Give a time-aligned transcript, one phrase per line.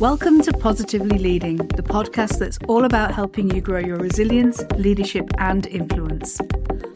[0.00, 5.28] Welcome to Positively Leading, the podcast that's all about helping you grow your resilience, leadership,
[5.38, 6.40] and influence.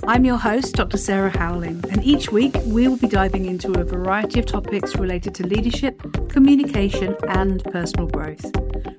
[0.07, 0.99] I'm your host, Dr.
[0.99, 5.35] Sarah Howling, and each week we will be diving into a variety of topics related
[5.35, 8.49] to leadership, communication, and personal growth.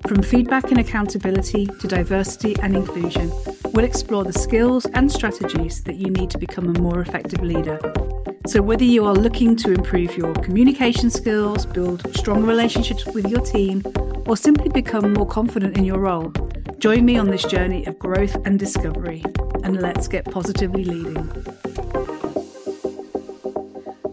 [0.06, 3.32] From feedback and accountability to diversity and inclusion,
[3.72, 7.80] we'll explore the skills and strategies that you need to become a more effective leader.
[8.46, 13.40] So, whether you are looking to improve your communication skills, build strong relationships with your
[13.40, 13.82] team,
[14.26, 16.32] or simply become more confident in your role,
[16.78, 19.24] join me on this journey of growth and discovery,
[19.64, 21.30] and let's get positively leading.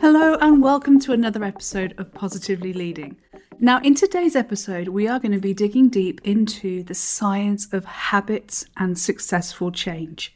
[0.00, 3.16] Hello, and welcome to another episode of Positively Leading.
[3.58, 7.84] Now, in today's episode, we are going to be digging deep into the science of
[7.84, 10.34] habits and successful change.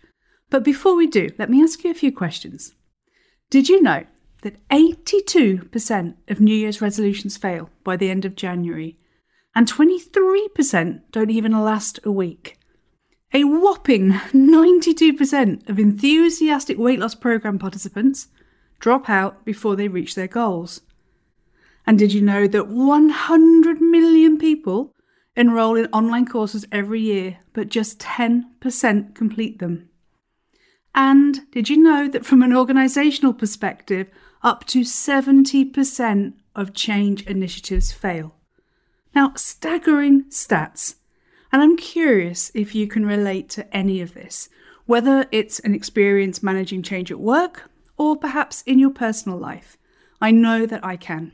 [0.50, 2.74] But before we do, let me ask you a few questions.
[3.50, 4.04] Did you know
[4.42, 8.98] that 82% of New Year's resolutions fail by the end of January,
[9.54, 12.58] and 23% don't even last a week?
[13.32, 18.28] A whopping 92% of enthusiastic weight loss program participants
[18.78, 20.82] drop out before they reach their goals.
[21.86, 24.94] And did you know that 100 million people
[25.36, 29.88] enroll in online courses every year, but just 10% complete them?
[30.94, 34.08] And did you know that from an organisational perspective,
[34.42, 38.36] up to 70% of change initiatives fail?
[39.14, 40.96] Now, staggering stats.
[41.52, 44.48] And I'm curious if you can relate to any of this,
[44.86, 49.76] whether it's an experience managing change at work or perhaps in your personal life.
[50.20, 51.32] I know that I can.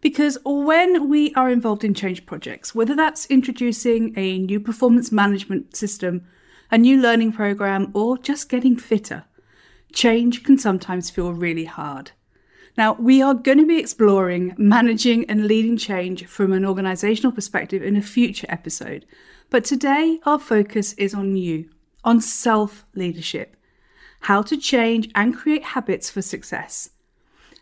[0.00, 5.76] Because when we are involved in change projects, whether that's introducing a new performance management
[5.76, 6.26] system
[6.70, 9.24] a new learning program, or just getting fitter.
[9.92, 12.12] Change can sometimes feel really hard.
[12.76, 17.82] Now, we are going to be exploring managing and leading change from an organizational perspective
[17.82, 19.06] in a future episode.
[19.48, 21.70] But today, our focus is on you,
[22.04, 23.56] on self leadership,
[24.20, 26.90] how to change and create habits for success.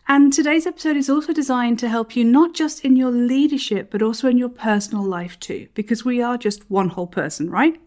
[0.07, 4.01] And today's episode is also designed to help you not just in your leadership, but
[4.01, 7.79] also in your personal life too, because we are just one whole person, right?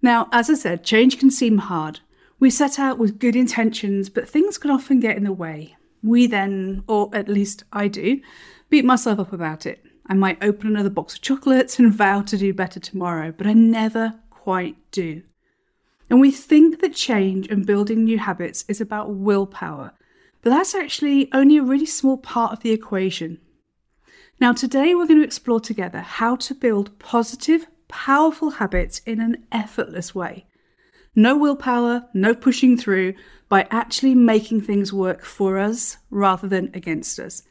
[0.00, 2.00] Now, as I said, change can seem hard.
[2.38, 5.76] We set out with good intentions, but things can often get in the way.
[6.02, 8.20] We then, or at least I do,
[8.70, 9.84] beat myself up about it.
[10.06, 13.52] I might open another box of chocolates and vow to do better tomorrow, but I
[13.52, 15.22] never quite do.
[16.10, 19.92] And we think that change and building new habits is about willpower,
[20.40, 23.40] but that's actually only a really small part of the equation.
[24.40, 29.44] Now, today we're going to explore together how to build positive, powerful habits in an
[29.52, 30.46] effortless way.
[31.18, 33.14] No willpower, no pushing through,
[33.48, 37.42] by actually making things work for us rather than against us.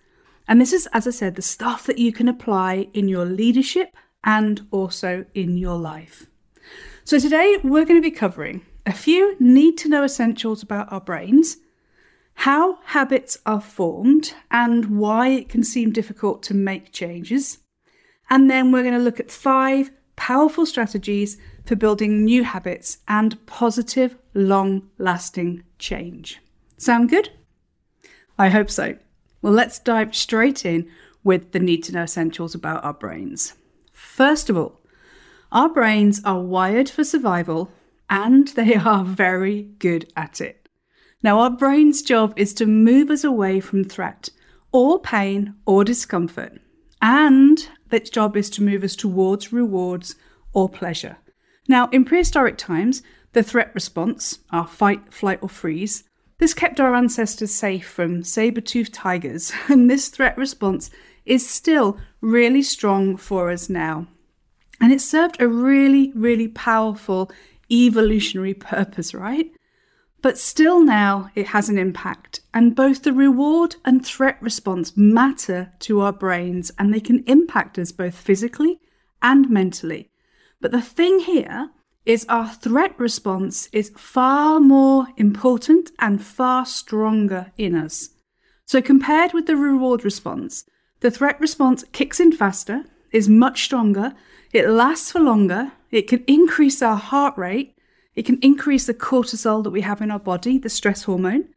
[0.47, 3.93] And this is, as I said, the stuff that you can apply in your leadership
[4.23, 6.27] and also in your life.
[7.03, 11.01] So, today we're going to be covering a few need to know essentials about our
[11.01, 11.57] brains,
[12.35, 17.57] how habits are formed, and why it can seem difficult to make changes.
[18.29, 23.45] And then we're going to look at five powerful strategies for building new habits and
[23.45, 26.39] positive, long lasting change.
[26.77, 27.29] Sound good?
[28.39, 28.97] I hope so.
[29.41, 30.89] Well, let's dive straight in
[31.23, 33.53] with the need to know essentials about our brains.
[33.91, 34.79] First of all,
[35.51, 37.71] our brains are wired for survival
[38.09, 40.69] and they are very good at it.
[41.21, 44.29] Now, our brain's job is to move us away from threat
[44.71, 46.61] or pain or discomfort
[47.01, 50.15] and its job is to move us towards rewards
[50.53, 51.17] or pleasure.
[51.67, 53.01] Now, in prehistoric times,
[53.33, 56.03] the threat response, our fight, flight, or freeze,
[56.39, 60.89] this kept our ancestors safe from saber toothed tigers, and this threat response
[61.25, 64.07] is still really strong for us now.
[64.79, 67.31] And it served a really, really powerful
[67.71, 69.51] evolutionary purpose, right?
[70.21, 75.73] But still now it has an impact, and both the reward and threat response matter
[75.79, 78.79] to our brains, and they can impact us both physically
[79.21, 80.09] and mentally.
[80.59, 81.69] But the thing here
[82.05, 88.09] is our threat response is far more important and far stronger in us.
[88.65, 90.65] So, compared with the reward response,
[91.01, 94.13] the threat response kicks in faster, is much stronger,
[94.51, 97.75] it lasts for longer, it can increase our heart rate,
[98.15, 101.49] it can increase the cortisol that we have in our body, the stress hormone,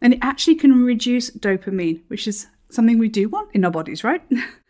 [0.00, 4.04] and it actually can reduce dopamine, which is something we do want in our bodies,
[4.04, 4.22] right?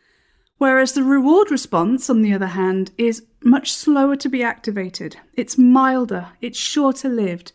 [0.59, 5.17] Whereas the reward response, on the other hand, is much slower to be activated.
[5.35, 7.53] It's milder, it's shorter lived,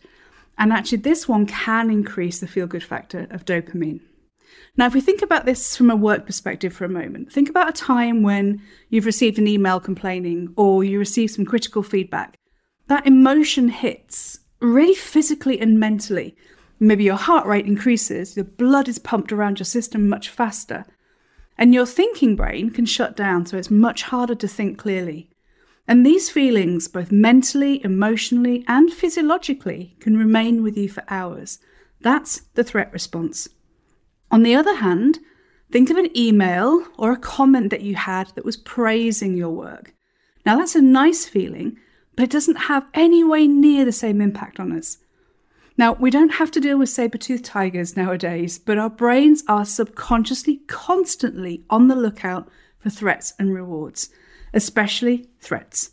[0.56, 4.00] and actually, this one can increase the feel good factor of dopamine.
[4.76, 7.68] Now, if we think about this from a work perspective for a moment, think about
[7.68, 12.38] a time when you've received an email complaining or you receive some critical feedback.
[12.88, 16.36] That emotion hits really physically and mentally.
[16.80, 20.84] Maybe your heart rate increases, your blood is pumped around your system much faster,
[21.56, 25.30] and your thinking brain can shut down, so it's much harder to think clearly.
[25.86, 31.58] And these feelings, both mentally, emotionally, and physiologically, can remain with you for hours.
[32.00, 33.48] That's the threat response.
[34.30, 35.18] On the other hand,
[35.70, 39.94] think of an email or a comment that you had that was praising your work.
[40.46, 41.76] Now, that's a nice feeling,
[42.16, 44.98] but it doesn't have any way near the same impact on us.
[45.76, 49.64] Now, we don't have to deal with saber toothed tigers nowadays, but our brains are
[49.64, 52.48] subconsciously constantly on the lookout
[52.78, 54.08] for threats and rewards,
[54.52, 55.90] especially threats.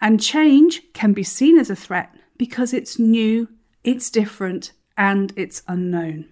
[0.00, 3.48] And change can be seen as a threat because it's new,
[3.82, 6.26] it's different, and it's unknown.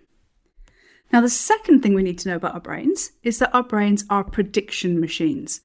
[1.13, 4.05] Now, the second thing we need to know about our brains is that our brains
[4.11, 5.63] are prediction machines.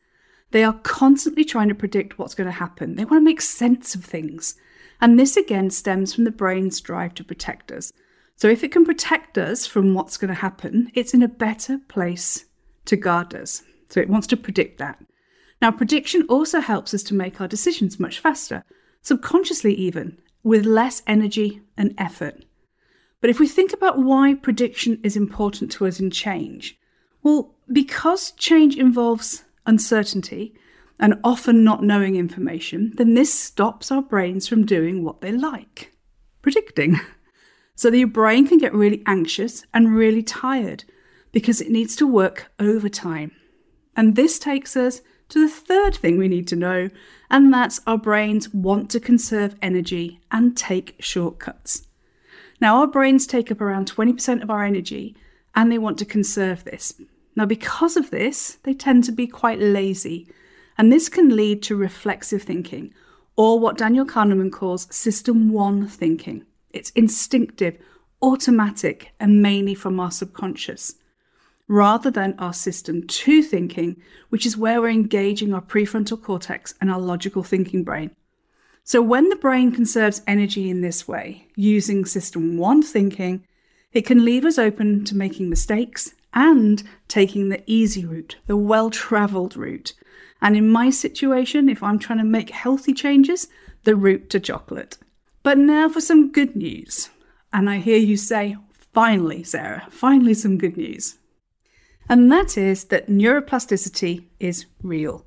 [0.51, 2.95] They are constantly trying to predict what's going to happen.
[2.95, 4.55] They want to make sense of things.
[4.99, 7.93] And this again stems from the brain's drive to protect us.
[8.35, 11.79] So if it can protect us from what's going to happen, it's in a better
[11.87, 12.45] place
[12.85, 13.63] to guard us.
[13.89, 15.03] So it wants to predict that.
[15.61, 18.63] Now, prediction also helps us to make our decisions much faster,
[19.01, 22.45] subconsciously even, with less energy and effort.
[23.21, 26.77] But if we think about why prediction is important to us in change,
[27.23, 30.53] well, because change involves uncertainty,
[30.99, 35.91] and often not knowing information, then this stops our brains from doing what they like
[36.41, 36.99] predicting.
[37.79, 40.83] So that your brain can get really anxious and really tired
[41.31, 43.33] because it needs to work overtime.
[43.95, 46.89] And this takes us to the third thing we need to know,
[47.29, 51.85] and that's our brains want to conserve energy and take shortcuts.
[52.59, 55.15] Now, our brains take up around 20% of our energy
[55.53, 56.99] and they want to conserve this.
[57.35, 60.27] Now, because of this, they tend to be quite lazy
[60.77, 62.93] and this can lead to reflexive thinking,
[63.35, 66.45] or what Daniel Kahneman calls system one thinking.
[66.71, 67.77] It's instinctive,
[68.21, 70.95] automatic, and mainly from our subconscious,
[71.67, 76.91] rather than our system two thinking, which is where we're engaging our prefrontal cortex and
[76.91, 78.11] our logical thinking brain.
[78.83, 83.45] So, when the brain conserves energy in this way, using system one thinking,
[83.91, 88.89] it can leave us open to making mistakes and taking the easy route, the well
[88.89, 89.93] traveled route,
[90.41, 93.47] and in my situation, if I'm trying to make healthy changes,
[93.83, 94.97] the route to chocolate.
[95.43, 97.09] But now for some good news.
[97.53, 98.57] And I hear you say,
[98.93, 101.17] finally, Sarah, finally some good news.
[102.09, 105.25] And that is that neuroplasticity is real.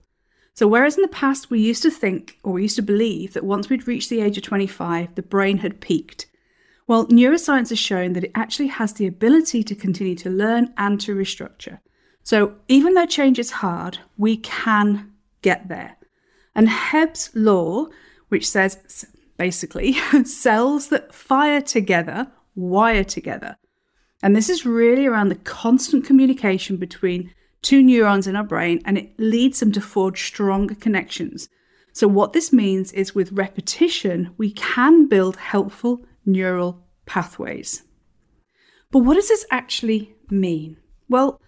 [0.55, 3.45] So, whereas in the past we used to think or we used to believe that
[3.45, 6.27] once we'd reached the age of 25, the brain had peaked,
[6.87, 11.01] well, neuroscience has shown that it actually has the ability to continue to learn and
[11.03, 11.79] to restructure.
[12.23, 15.13] So even though change is hard, we can
[15.43, 15.97] get there.
[16.55, 17.87] And Hebb's law,
[18.29, 19.07] which says
[19.37, 19.93] basically
[20.25, 23.57] cells that fire together wire together.
[24.23, 27.33] And this is really around the constant communication between
[27.63, 31.49] two neurons in our brain, and it leads them to forge stronger connections.
[31.93, 37.83] So, what this means is with repetition, we can build helpful neural pathways.
[38.91, 40.77] But what does this actually mean?
[41.09, 41.41] Well,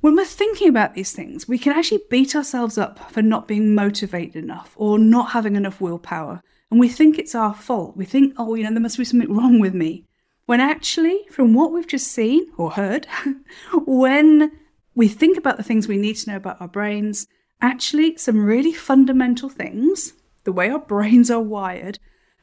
[0.00, 3.74] when we're thinking about these things, we can actually beat ourselves up for not being
[3.74, 6.42] motivated enough or not having enough willpower.
[6.70, 7.96] And we think it's our fault.
[7.96, 10.06] We think, oh, you know, there must be something wrong with me.
[10.46, 13.06] When actually, from what we've just seen or heard,
[13.86, 14.52] when
[14.94, 17.26] we think about the things we need to know about our brains,
[17.60, 20.14] actually, some really fundamental things,
[20.44, 21.98] the way our brains are wired,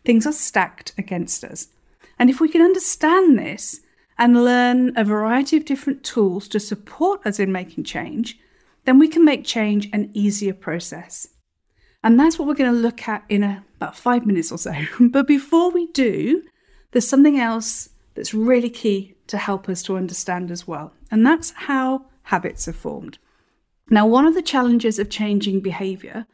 [0.05, 1.67] things are stacked against us.
[2.19, 3.81] And if we can understand this,
[4.17, 8.39] and learn a variety of different tools to support us in making change,
[8.85, 11.27] then we can make change an easier process.
[12.03, 14.73] And that's what we're going to look at in a, about five minutes or so.
[14.99, 16.43] but before we do,
[16.91, 20.93] there's something else that's really key to help us to understand as well.
[21.11, 23.19] And that's how habits are formed.
[23.89, 26.25] Now, one of the challenges of changing behavior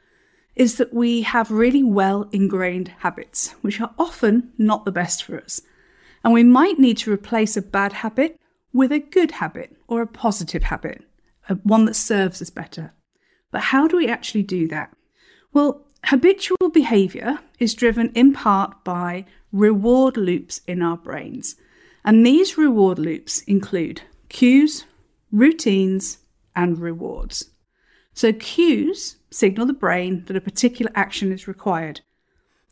[0.55, 5.39] is that we have really well ingrained habits, which are often not the best for
[5.39, 5.61] us.
[6.23, 8.39] And we might need to replace a bad habit
[8.71, 11.03] with a good habit or a positive habit,
[11.63, 12.93] one that serves us better.
[13.51, 14.95] But how do we actually do that?
[15.51, 21.55] Well, habitual behavior is driven in part by reward loops in our brains.
[22.03, 24.85] And these reward loops include cues,
[25.31, 26.19] routines,
[26.55, 27.51] and rewards.
[28.13, 32.01] So, cues signal the brain that a particular action is required,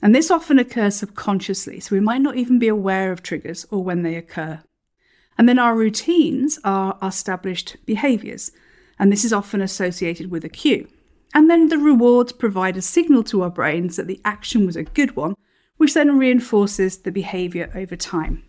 [0.01, 3.83] and this often occurs subconsciously, so we might not even be aware of triggers or
[3.83, 4.61] when they occur.
[5.37, 8.51] And then our routines are our established behaviors,
[8.99, 10.87] and this is often associated with a cue.
[11.33, 14.83] And then the rewards provide a signal to our brains that the action was a
[14.83, 15.35] good one,
[15.77, 18.43] which then reinforces the behavior over time.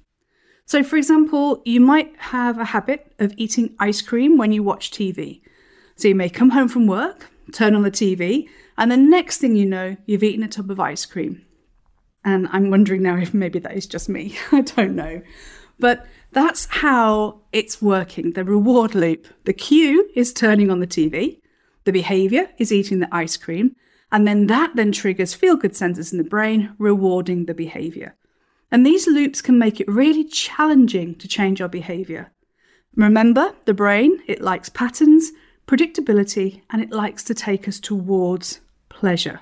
[0.64, 4.90] So, for example, you might have a habit of eating ice cream when you watch
[4.90, 5.42] TV.
[5.96, 9.56] So, you may come home from work, turn on the TV, and the next thing
[9.56, 11.44] you know, you've eaten a tub of ice cream.
[12.24, 14.36] And I'm wondering now if maybe that is just me.
[14.52, 15.22] I don't know.
[15.78, 19.26] But that's how it's working the reward loop.
[19.44, 21.40] The cue is turning on the TV,
[21.84, 23.76] the behavior is eating the ice cream,
[24.10, 28.14] and then that then triggers feel good centers in the brain, rewarding the behavior.
[28.70, 32.32] And these loops can make it really challenging to change our behavior.
[32.94, 35.32] Remember, the brain, it likes patterns,
[35.72, 38.60] predictability, and it likes to take us towards
[38.90, 39.40] pleasure.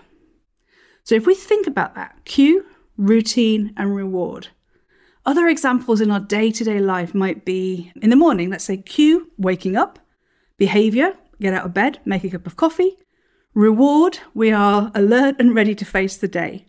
[1.02, 4.48] So if we think about that cue, routine, and reward,
[5.26, 8.76] other examples in our day to day life might be in the morning, let's say
[8.76, 9.98] cue, waking up,
[10.56, 12.96] behavior, get out of bed, make a cup of coffee,
[13.52, 16.64] reward, we are alert and ready to face the day.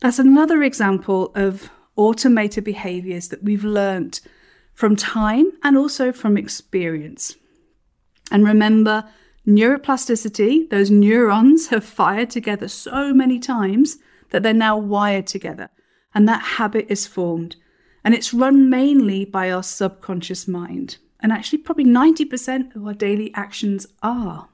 [0.00, 4.20] That's another example of automated behaviors that we've learned
[4.72, 7.36] from time and also from experience.
[8.30, 9.04] And remember,
[9.46, 13.98] neuroplasticity, those neurons have fired together so many times
[14.30, 15.70] that they're now wired together.
[16.14, 17.56] And that habit is formed.
[18.04, 20.98] And it's run mainly by our subconscious mind.
[21.20, 24.48] And actually, probably 90% of our daily actions are.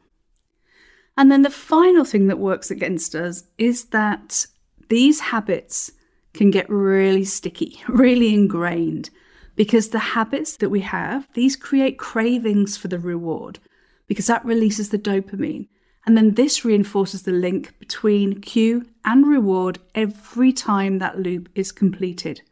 [1.16, 4.46] And then the final thing that works against us is that
[4.88, 5.92] these habits
[6.32, 9.10] can get really sticky, really ingrained,
[9.56, 13.58] because the habits that we have, these create cravings for the reward,
[14.06, 15.68] because that releases the dopamine.
[16.06, 21.72] And then this reinforces the link between cue and reward every time that loop is
[21.72, 22.42] completed.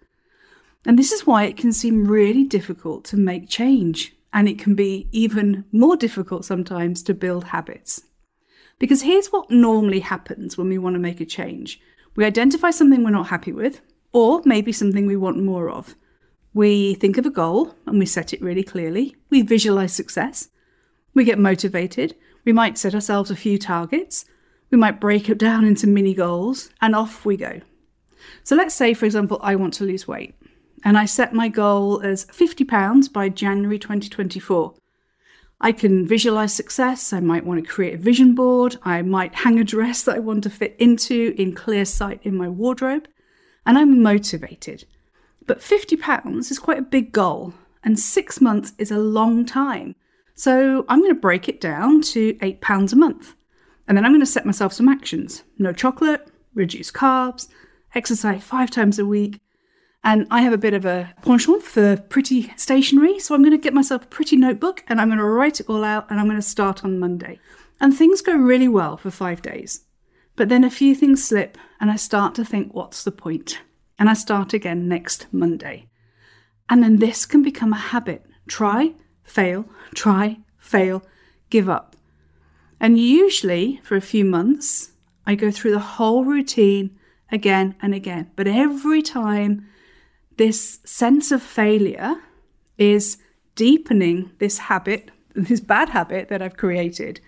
[0.86, 4.74] And this is why it can seem really difficult to make change, and it can
[4.74, 8.02] be even more difficult sometimes to build habits.
[8.78, 11.80] Because here's what normally happens when we want to make a change
[12.14, 13.80] we identify something we're not happy with,
[14.12, 15.94] or maybe something we want more of.
[16.54, 19.16] We think of a goal and we set it really clearly.
[19.30, 20.48] We visualize success.
[21.14, 22.16] We get motivated.
[22.44, 24.24] We might set ourselves a few targets.
[24.70, 27.60] We might break it down into mini goals, and off we go.
[28.42, 30.34] So let's say, for example, I want to lose weight
[30.84, 34.74] and I set my goal as £50 by January 2024.
[35.60, 37.12] I can visualize success.
[37.12, 38.76] I might want to create a vision board.
[38.82, 42.34] I might hang a dress that I want to fit into in clear sight in
[42.34, 43.06] my wardrobe.
[43.64, 44.86] And I'm motivated.
[45.46, 49.94] But £50 is quite a big goal, and six months is a long time.
[50.34, 53.34] So I'm going to break it down to £8 a month.
[53.86, 57.48] And then I'm going to set myself some actions no chocolate, reduce carbs,
[57.94, 59.40] exercise five times a week,
[60.04, 63.58] and I have a bit of a penchant for pretty stationery, so I'm going to
[63.58, 66.26] get myself a pretty notebook and I'm going to write it all out and I'm
[66.26, 67.38] going to start on Monday.
[67.80, 69.84] And things go really well for five days.
[70.34, 73.60] But then a few things slip and I start to think, what's the point?
[74.02, 75.86] And I start again next Monday.
[76.68, 81.04] And then this can become a habit try, fail, try, fail,
[81.50, 81.94] give up.
[82.80, 84.90] And usually for a few months,
[85.24, 86.98] I go through the whole routine
[87.30, 88.32] again and again.
[88.34, 89.68] But every time
[90.36, 92.16] this sense of failure
[92.78, 93.18] is
[93.54, 97.20] deepening this habit, this bad habit that I've created.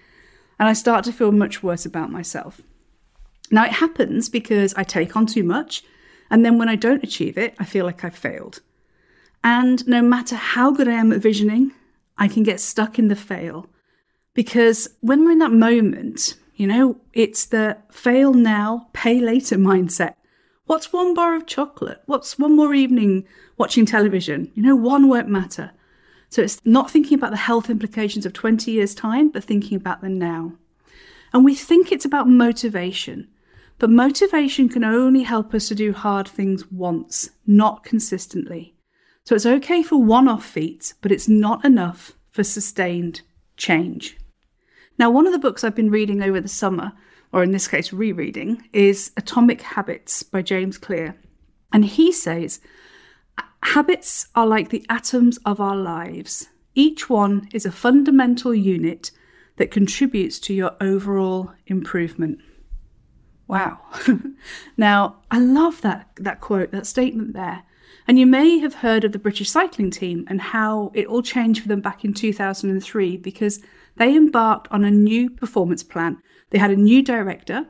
[0.58, 2.60] And I start to feel much worse about myself.
[3.52, 5.84] Now, it happens because I take on too much.
[6.30, 8.60] And then when I don't achieve it, I feel like I've failed.
[9.42, 11.72] And no matter how good I am at visioning,
[12.16, 13.68] I can get stuck in the fail.
[14.32, 20.14] Because when we're in that moment, you know, it's the fail now, pay later mindset.
[20.66, 22.02] What's one bar of chocolate?
[22.06, 23.26] What's one more evening
[23.58, 24.50] watching television?
[24.54, 25.72] You know, one won't matter.
[26.30, 30.00] So it's not thinking about the health implications of 20 years' time, but thinking about
[30.00, 30.54] the now.
[31.32, 33.28] And we think it's about motivation,
[33.78, 38.74] but motivation can only help us to do hard things once, not consistently.
[39.24, 43.22] So it's okay for one off feats, but it's not enough for sustained
[43.56, 44.16] change.
[44.98, 46.92] Now, one of the books I've been reading over the summer
[47.34, 51.16] or in this case, rereading, is Atomic Habits by James Clear.
[51.72, 52.60] And he says,
[53.60, 56.46] Habits are like the atoms of our lives.
[56.76, 59.10] Each one is a fundamental unit
[59.56, 62.38] that contributes to your overall improvement.
[63.46, 63.80] Wow.
[64.76, 67.62] now, I love that, that quote, that statement there.
[68.06, 71.62] And you may have heard of the British cycling team and how it all changed
[71.62, 73.60] for them back in 2003 because
[73.96, 76.18] they embarked on a new performance plan
[76.54, 77.66] they had a new director,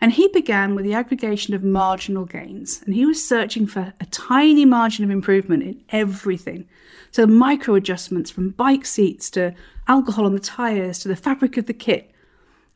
[0.00, 2.80] And he began with the aggregation of marginal gains.
[2.86, 6.68] And he was searching for a tiny margin of improvement in everything.
[7.10, 9.56] So, micro adjustments from bike seats to
[9.88, 12.12] alcohol on the tyres to the fabric of the kit.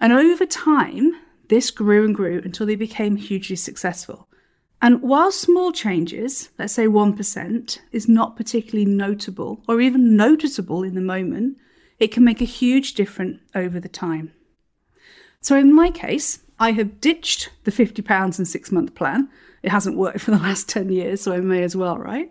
[0.01, 1.13] And over time,
[1.49, 4.29] this grew and grew until they became hugely successful.
[4.81, 10.95] And while small changes, let's say 1%, is not particularly notable or even noticeable in
[10.95, 11.57] the moment,
[12.01, 14.33] it can make a huge difference over the time.
[15.41, 19.29] So in my case, I have ditched the £50 and six month plan.
[19.63, 22.31] It hasn't worked for the last 10 years, so I may as well, right?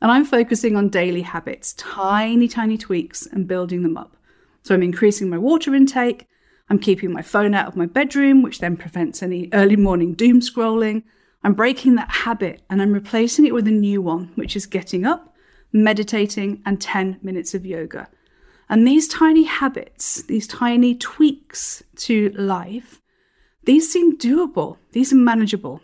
[0.00, 4.16] And I'm focusing on daily habits, tiny, tiny tweaks, and building them up.
[4.62, 6.26] So I'm increasing my water intake,
[6.70, 10.40] I'm keeping my phone out of my bedroom, which then prevents any early morning doom
[10.40, 11.02] scrolling.
[11.44, 15.04] I'm breaking that habit and I'm replacing it with a new one, which is getting
[15.04, 15.34] up,
[15.72, 18.08] meditating, and 10 minutes of yoga.
[18.68, 23.00] And these tiny habits, these tiny tweaks to life,
[23.64, 25.80] these seem doable, these are manageable.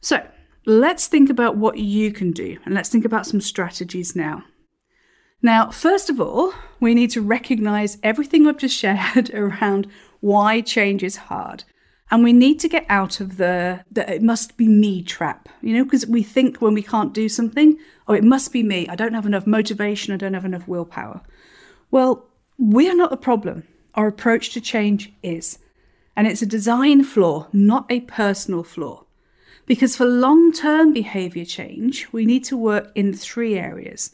[0.00, 0.24] So
[0.64, 4.44] let's think about what you can do and let's think about some strategies now.
[5.40, 9.86] Now, first of all, we need to recognize everything I've just shared around
[10.20, 11.64] why change is hard
[12.10, 15.76] and we need to get out of the, the it must be me trap, you
[15.76, 18.88] know, because we think when we can't do something, oh, it must be me.
[18.88, 20.14] I don't have enough motivation.
[20.14, 21.20] I don't have enough willpower.
[21.90, 22.26] Well,
[22.56, 23.64] we are not the problem.
[23.94, 25.58] Our approach to change is.
[26.16, 29.04] And it's a design flaw, not a personal flaw.
[29.66, 34.12] Because for long term behavior change, we need to work in three areas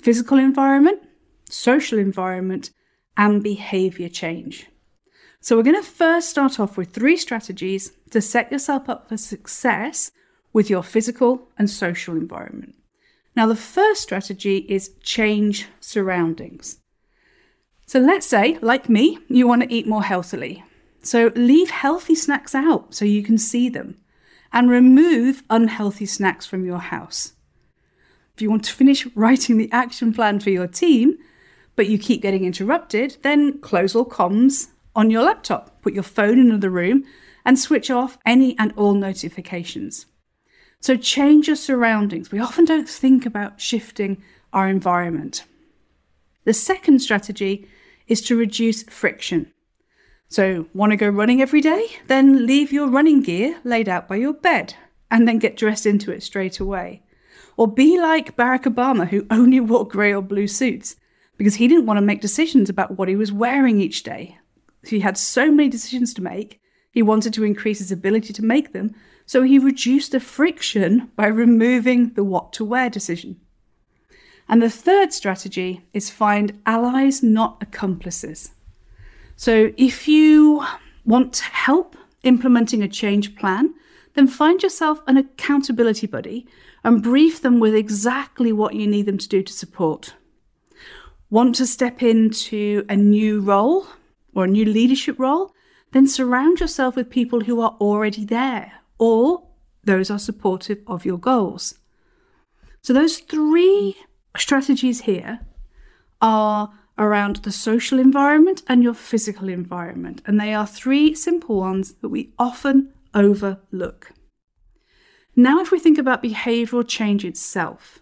[0.00, 1.02] physical environment,
[1.50, 2.70] social environment,
[3.16, 4.66] and behavior change.
[5.40, 9.16] So, we're going to first start off with three strategies to set yourself up for
[9.16, 10.10] success
[10.52, 12.74] with your physical and social environment.
[13.36, 16.78] Now, the first strategy is change surroundings.
[17.86, 20.64] So, let's say, like me, you want to eat more healthily.
[21.02, 23.96] So, leave healthy snacks out so you can see them
[24.52, 27.32] and remove unhealthy snacks from your house.
[28.38, 31.18] If you want to finish writing the action plan for your team,
[31.74, 35.82] but you keep getting interrupted, then close all comms on your laptop.
[35.82, 37.02] Put your phone in another room
[37.44, 40.06] and switch off any and all notifications.
[40.78, 42.30] So change your surroundings.
[42.30, 45.42] We often don't think about shifting our environment.
[46.44, 47.68] The second strategy
[48.06, 49.52] is to reduce friction.
[50.28, 51.88] So, want to go running every day?
[52.06, 54.74] Then leave your running gear laid out by your bed
[55.10, 57.02] and then get dressed into it straight away.
[57.58, 60.96] Or be like Barack Obama, who only wore grey or blue suits
[61.36, 64.38] because he didn't want to make decisions about what he was wearing each day
[64.86, 68.72] he had so many decisions to make, he wanted to increase his ability to make
[68.72, 68.94] them,
[69.26, 73.40] so he reduced the friction by removing the what to wear decision.
[74.48, 78.52] And the third strategy is find allies, not accomplices.
[79.36, 80.64] So if you
[81.04, 83.74] want help implementing a change plan,
[84.18, 86.44] then find yourself an accountability buddy
[86.82, 90.14] and brief them with exactly what you need them to do to support.
[91.30, 93.86] Want to step into a new role
[94.34, 95.54] or a new leadership role,
[95.92, 99.46] then surround yourself with people who are already there or
[99.84, 101.78] those are supportive of your goals.
[102.82, 103.94] So, those three
[104.36, 105.38] strategies here
[106.20, 110.22] are around the social environment and your physical environment.
[110.26, 114.12] And they are three simple ones that we often overlook.
[115.36, 118.00] Now, if we think about behavioral change itself,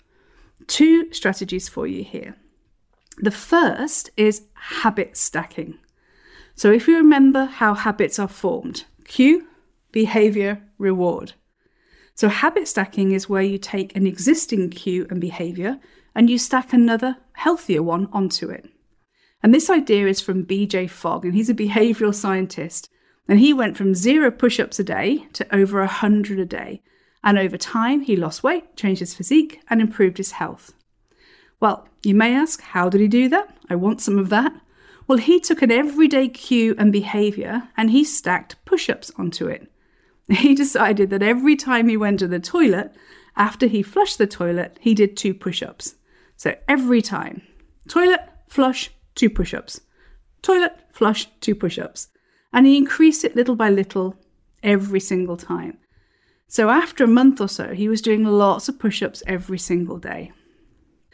[0.67, 2.37] two strategies for you here.
[3.19, 5.79] The first is habit stacking.
[6.55, 9.47] So if you remember how habits are formed cue,
[9.93, 11.35] behavior, reward.
[12.15, 15.79] So habit stacking is where you take an existing cue and behavior
[16.15, 18.69] and you stack another healthier one onto it.
[19.43, 22.89] And this idea is from BJ Fogg, and he's a behavioral scientist.
[23.29, 26.83] And he went from zero push ups a day to over 100 a day.
[27.25, 30.73] And over time, he lost weight, changed his physique, and improved his health.
[31.59, 33.57] Well, you may ask, how did he do that?
[33.69, 34.53] I want some of that.
[35.09, 39.71] Well, he took an everyday cue and behavior and he stacked push ups onto it.
[40.29, 42.93] He decided that every time he went to the toilet,
[43.37, 45.95] after he flushed the toilet, he did two push ups.
[46.37, 47.43] So every time,
[47.89, 49.81] toilet, flush, two push ups.
[50.43, 52.09] Toilet, flush, two push ups.
[52.57, 54.17] And he increased it little by little
[54.63, 55.77] every single time.
[56.49, 59.99] So after a month or so, he was doing lots of push ups every single
[59.99, 60.33] day.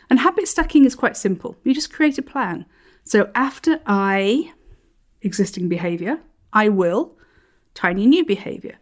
[0.08, 1.56] And habit stacking is quite simple.
[1.64, 2.64] You just create a plan.
[3.02, 4.52] So after I,
[5.20, 6.20] existing behavior,
[6.52, 7.16] I will
[7.74, 8.78] tiny new behavior.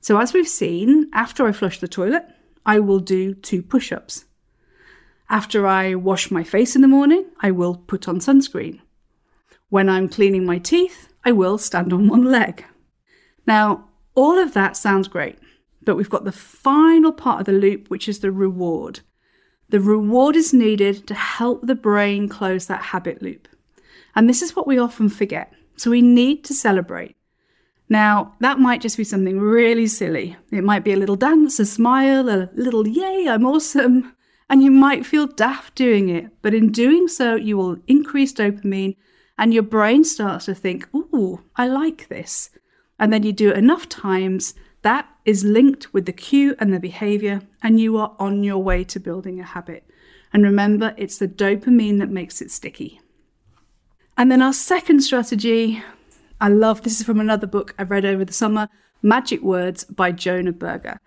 [0.00, 2.26] So as we've seen, after I flush the toilet,
[2.64, 4.26] I will do two push ups.
[5.28, 8.80] After I wash my face in the morning, I will put on sunscreen.
[9.68, 12.64] When I'm cleaning my teeth, I will stand on one leg.
[13.46, 15.38] Now, All of that sounds great,
[15.82, 19.00] but we've got the final part of the loop, which is the reward.
[19.70, 23.48] The reward is needed to help the brain close that habit loop.
[24.14, 25.52] And this is what we often forget.
[25.76, 27.16] So we need to celebrate.
[27.88, 30.36] Now, that might just be something really silly.
[30.52, 34.14] It might be a little dance, a smile, a little yay, I'm awesome.
[34.48, 38.96] And you might feel daft doing it, but in doing so, you will increase dopamine
[39.38, 42.50] and your brain starts to think, ooh, I like this.
[42.98, 46.78] And then you do it enough times, that is linked with the cue and the
[46.78, 49.88] behavior, and you are on your way to building a habit.
[50.32, 53.00] And remember, it's the dopamine that makes it sticky.
[54.16, 55.82] And then our second strategy,
[56.40, 58.68] I love this is from another book I've read over the summer
[59.02, 61.00] Magic Words by Jonah Berger.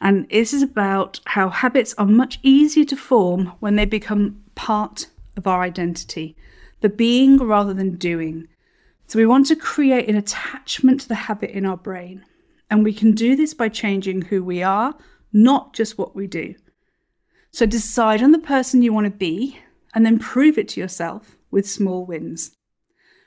[0.00, 5.06] And this is about how habits are much easier to form when they become part
[5.36, 6.36] of our identity,
[6.82, 8.48] the being rather than doing.
[9.06, 12.24] So we want to create an attachment to the habit in our brain.
[12.70, 14.94] And we can do this by changing who we are,
[15.32, 16.54] not just what we do.
[17.50, 19.58] So decide on the person you want to be
[19.94, 22.56] and then prove it to yourself with small wins.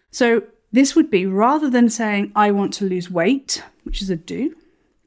[0.09, 4.15] So this would be rather than saying, I want to lose weight, which is a
[4.15, 4.55] do,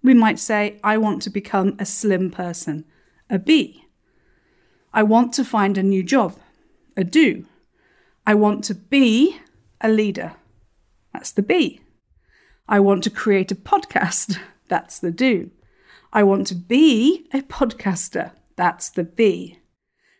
[0.02, 2.84] we might say, I want to become a slim person,
[3.28, 3.84] a be.
[4.94, 6.38] I want to find a new job,
[6.96, 7.47] a do.
[8.28, 9.40] I want to be
[9.80, 10.34] a leader,
[11.14, 11.80] that's the be.
[12.68, 14.38] I want to create a podcast,
[14.68, 15.50] that's the do.
[16.12, 19.60] I want to be a podcaster, that's the be.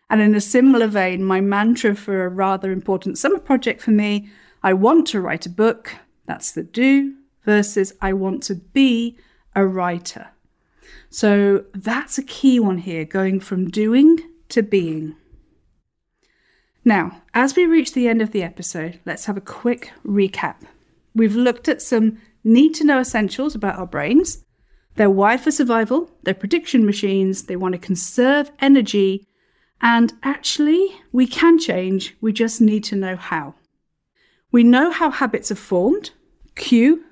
[0.09, 4.27] And in a similar vein, my mantra for a rather important summer project for me
[4.63, 5.93] I want to write a book,
[6.25, 9.19] that's the do, versus I want to be
[9.55, 10.29] a writer.
[11.11, 14.17] So that's a key one here, going from doing
[14.49, 15.15] to being.
[16.89, 20.55] Now, as we reach the end of the episode, let's have a quick recap.
[21.13, 24.43] We've looked at some need to know essentials about our brains.
[24.95, 29.27] They're wired for survival, they're prediction machines, they want to conserve energy,
[29.79, 33.53] and actually, we can change, we just need to know how.
[34.51, 36.09] We know how habits are formed
[36.55, 37.03] cue,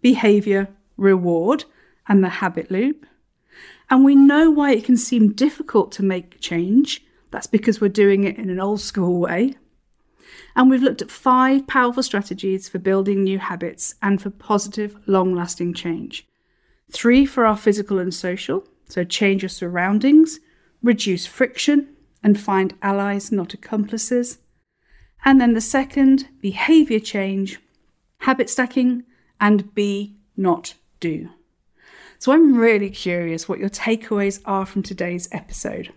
[0.00, 1.64] behavior, reward,
[2.06, 3.04] and the habit loop.
[3.90, 7.04] And we know why it can seem difficult to make change.
[7.34, 9.56] That's because we're doing it in an old school way.
[10.54, 15.34] And we've looked at five powerful strategies for building new habits and for positive, long
[15.34, 16.28] lasting change.
[16.92, 20.38] Three for our physical and social, so change your surroundings,
[20.80, 24.38] reduce friction, and find allies, not accomplices.
[25.24, 27.58] And then the second, behavior change,
[28.18, 29.02] habit stacking,
[29.40, 31.30] and be, not do.
[32.20, 35.92] So I'm really curious what your takeaways are from today's episode.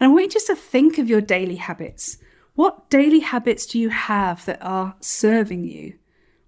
[0.00, 2.18] And I want you just to think of your daily habits.
[2.54, 5.94] What daily habits do you have that are serving you?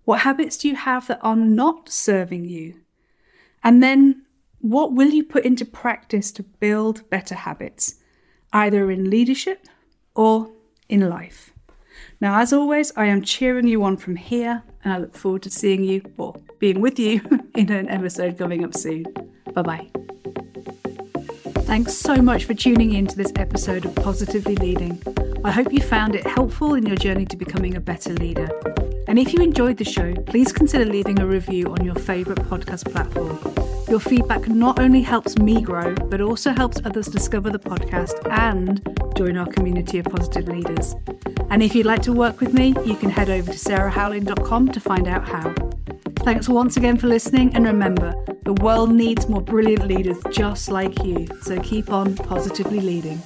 [0.04, 2.80] What habits do you have that are not serving you?
[3.62, 4.24] And then
[4.58, 7.96] what will you put into practice to build better habits,
[8.52, 9.66] either in leadership
[10.14, 10.50] or
[10.88, 11.52] in life?
[12.20, 15.50] Now, as always, I am cheering you on from here, and I look forward to
[15.50, 17.20] seeing you or being with you
[17.54, 19.04] in an episode coming up soon.
[19.54, 19.99] Bye bye.
[21.70, 25.00] Thanks so much for tuning in to this episode of Positively Leading.
[25.44, 28.48] I hope you found it helpful in your journey to becoming a better leader.
[29.06, 32.90] And if you enjoyed the show, please consider leaving a review on your favourite podcast
[32.90, 33.38] platform.
[33.88, 38.84] Your feedback not only helps me grow, but also helps others discover the podcast and
[39.16, 40.96] join our community of positive leaders.
[41.50, 44.80] And if you'd like to work with me, you can head over to sarahhowling.com to
[44.80, 45.54] find out how.
[46.22, 51.02] Thanks once again for listening, and remember, the world needs more brilliant leaders just like
[51.02, 53.22] you, so keep on positively leading.